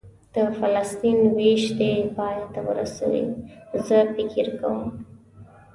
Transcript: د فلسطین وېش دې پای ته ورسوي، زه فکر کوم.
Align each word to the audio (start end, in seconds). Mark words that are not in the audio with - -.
د 0.33 0.35
فلسطین 0.57 1.19
وېش 1.37 1.63
دې 1.79 1.93
پای 2.15 2.37
ته 2.53 2.59
ورسوي، 2.67 3.25
زه 3.85 3.97
فکر 4.15 4.45
کوم. 4.59 4.79